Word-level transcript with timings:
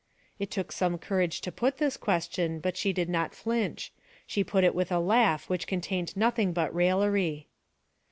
It 0.39 0.49
took 0.49 0.71
some 0.71 0.97
courage 0.97 1.41
to 1.41 1.51
put 1.51 1.77
this 1.77 1.95
question, 1.95 2.59
but 2.59 2.75
she 2.75 2.91
did 2.91 3.07
not 3.07 3.35
flinch; 3.35 3.93
she 4.25 4.43
put 4.43 4.63
it 4.63 4.73
with 4.73 4.91
a 4.91 4.97
laugh 4.99 5.47
which 5.47 5.67
contained 5.67 6.17
nothing 6.17 6.53
but 6.53 6.73
raillery. 6.73 7.49